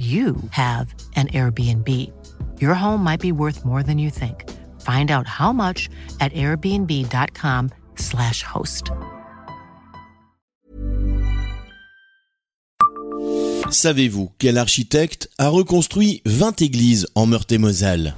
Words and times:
you 0.00 0.36
have 0.52 0.94
an 1.16 1.26
Airbnb. 1.28 1.86
Your 2.58 2.74
home 2.74 3.04
might 3.04 3.20
be 3.20 3.32
worth 3.32 3.66
more 3.66 3.82
than 3.82 3.98
you 3.98 4.08
think. 4.08 4.48
Find 4.80 5.10
out 5.10 5.26
how 5.26 5.52
much 5.52 5.90
at 6.20 6.32
airbnb.com/slash 6.32 8.42
host. 8.42 8.92
Savez-vous 13.70 14.32
quel 14.38 14.58
architecte 14.58 15.28
a 15.38 15.48
reconstruit 15.48 16.22
20 16.24 16.62
églises 16.62 17.06
en 17.14 17.26
Meurthe-et-Moselle? 17.26 18.14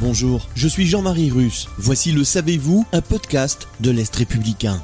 Bonjour, 0.00 0.48
je 0.54 0.68
suis 0.68 0.86
Jean-Marie 0.86 1.30
Russe. 1.30 1.68
Voici 1.78 2.12
le 2.12 2.24
Savez-vous, 2.24 2.86
un 2.92 3.00
podcast 3.00 3.68
de 3.80 3.90
l'Est 3.90 4.14
républicain. 4.16 4.82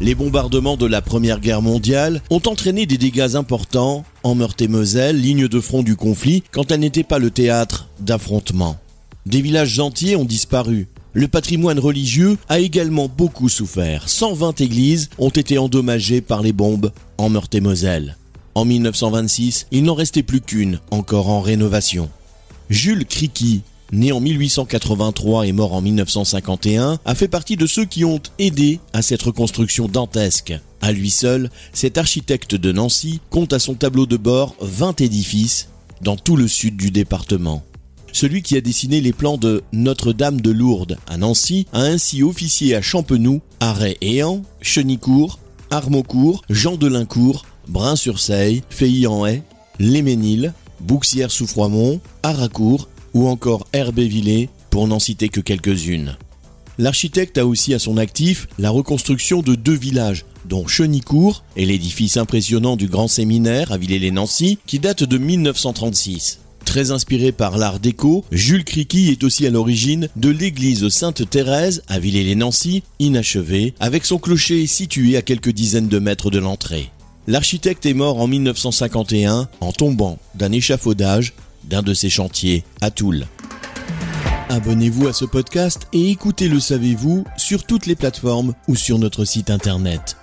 Les 0.00 0.14
bombardements 0.16 0.76
de 0.76 0.86
la 0.86 1.00
Première 1.00 1.38
Guerre 1.38 1.62
mondiale 1.62 2.20
ont 2.28 2.42
entraîné 2.46 2.84
des 2.84 2.98
dégâts 2.98 3.36
importants 3.36 4.04
en 4.24 4.34
Meurthe-et-Moselle, 4.34 5.20
ligne 5.20 5.46
de 5.46 5.60
front 5.60 5.82
du 5.82 5.94
conflit, 5.94 6.42
quand 6.50 6.72
elle 6.72 6.80
n'était 6.80 7.04
pas 7.04 7.20
le 7.20 7.30
théâtre 7.30 7.88
d'affrontements. 8.00 8.76
Des 9.24 9.40
villages 9.40 9.78
entiers 9.78 10.16
ont 10.16 10.24
disparu. 10.24 10.88
Le 11.12 11.28
patrimoine 11.28 11.78
religieux 11.78 12.36
a 12.48 12.58
également 12.58 13.08
beaucoup 13.08 13.48
souffert. 13.48 14.08
120 14.08 14.60
églises 14.60 15.10
ont 15.18 15.30
été 15.30 15.58
endommagées 15.58 16.20
par 16.20 16.42
les 16.42 16.52
bombes 16.52 16.90
en 17.16 17.28
Meurthe-et-Moselle. 17.28 18.16
En 18.56 18.64
1926, 18.64 19.68
il 19.70 19.84
n'en 19.84 19.94
restait 19.94 20.24
plus 20.24 20.40
qu'une, 20.40 20.80
encore 20.90 21.28
en 21.28 21.40
rénovation. 21.40 22.10
Jules 22.68 23.06
Criqui, 23.06 23.62
né 23.92 24.12
en 24.12 24.20
1883 24.20 25.46
et 25.46 25.52
mort 25.52 25.74
en 25.74 25.80
1951, 25.80 26.98
a 27.04 27.14
fait 27.14 27.28
partie 27.28 27.56
de 27.56 27.66
ceux 27.66 27.84
qui 27.84 28.04
ont 28.04 28.20
aidé 28.38 28.80
à 28.92 29.02
cette 29.02 29.22
reconstruction 29.22 29.88
dantesque. 29.88 30.54
À 30.80 30.92
lui 30.92 31.10
seul, 31.10 31.50
cet 31.72 31.98
architecte 31.98 32.54
de 32.54 32.72
Nancy 32.72 33.20
compte 33.30 33.52
à 33.52 33.58
son 33.58 33.74
tableau 33.74 34.06
de 34.06 34.16
bord 34.16 34.54
20 34.60 35.00
édifices 35.00 35.68
dans 36.02 36.16
tout 36.16 36.36
le 36.36 36.48
sud 36.48 36.76
du 36.76 36.90
département. 36.90 37.62
Celui 38.12 38.42
qui 38.42 38.56
a 38.56 38.60
dessiné 38.60 39.00
les 39.00 39.12
plans 39.12 39.38
de 39.38 39.64
Notre-Dame 39.72 40.40
de 40.40 40.50
Lourdes 40.50 40.98
à 41.08 41.16
Nancy 41.16 41.66
a 41.72 41.80
ainsi 41.80 42.22
officié 42.22 42.76
à 42.76 42.82
Champenoux, 42.82 43.40
Arrêt-Éan, 43.58 44.42
Chenicourt, 44.60 45.40
Armaucourt, 45.70 46.42
Jean 46.48 46.76
de 46.76 46.86
Lincourt, 46.86 47.44
Brun-sur-Seille, 47.66 48.62
Feilly-en-Haye, 48.70 49.42
Léménil, 49.80 50.52
Bouxières-sous-Froimont, 50.80 52.00
Aracourt 52.22 52.88
ou 53.14 53.28
encore 53.28 53.66
Herbévillers, 53.72 54.50
pour 54.70 54.86
n'en 54.88 54.98
citer 54.98 55.28
que 55.28 55.40
quelques-unes. 55.40 56.16
L'architecte 56.76 57.38
a 57.38 57.46
aussi 57.46 57.72
à 57.72 57.78
son 57.78 57.96
actif 57.96 58.48
la 58.58 58.70
reconstruction 58.70 59.42
de 59.42 59.54
deux 59.54 59.76
villages, 59.76 60.24
dont 60.44 60.66
Chenicourt 60.66 61.44
et 61.56 61.66
l'édifice 61.66 62.16
impressionnant 62.16 62.76
du 62.76 62.88
Grand 62.88 63.08
Séminaire 63.08 63.70
à 63.70 63.78
Villers-les-Nancy, 63.78 64.58
qui 64.66 64.80
date 64.80 65.04
de 65.04 65.18
1936. 65.18 66.40
Très 66.64 66.90
inspiré 66.90 67.30
par 67.30 67.58
l'art 67.58 67.78
déco, 67.78 68.24
Jules 68.32 68.64
Criqui 68.64 69.10
est 69.10 69.22
aussi 69.22 69.46
à 69.46 69.50
l'origine 69.50 70.08
de 70.16 70.30
l'église 70.30 70.88
Sainte-Thérèse 70.88 71.82
à 71.88 71.98
Villers-les-Nancy, 71.98 72.82
inachevée, 72.98 73.74
avec 73.78 74.04
son 74.04 74.18
clocher 74.18 74.66
situé 74.66 75.16
à 75.16 75.22
quelques 75.22 75.52
dizaines 75.52 75.88
de 75.88 75.98
mètres 75.98 76.30
de 76.30 76.38
l'entrée. 76.38 76.90
L'architecte 77.26 77.86
est 77.86 77.94
mort 77.94 78.20
en 78.20 78.26
1951 78.26 79.48
en 79.60 79.72
tombant 79.72 80.18
d'un 80.34 80.52
échafaudage 80.52 81.32
d'un 81.68 81.82
de 81.82 81.94
ses 81.94 82.10
chantiers 82.10 82.64
à 82.80 82.90
Toul. 82.90 83.26
Abonnez-vous 84.48 85.08
à 85.08 85.12
ce 85.12 85.24
podcast 85.24 85.88
et 85.92 86.10
écoutez 86.10 86.48
Le 86.48 86.60
Savez-vous 86.60 87.24
sur 87.36 87.64
toutes 87.64 87.86
les 87.86 87.96
plateformes 87.96 88.54
ou 88.68 88.76
sur 88.76 88.98
notre 88.98 89.24
site 89.24 89.50
internet. 89.50 90.16